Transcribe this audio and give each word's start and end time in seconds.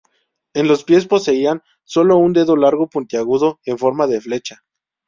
En 0.55 0.67
los 0.67 0.83
pies 0.83 1.05
poseían 1.05 1.61
solo 1.83 2.17
un 2.17 2.33
dedo 2.33 2.55
largo 2.55 2.89
puntiagudo 2.89 3.59
en 3.65 3.77
forma 3.77 4.07
de 4.07 4.19
flecha. 4.19 4.63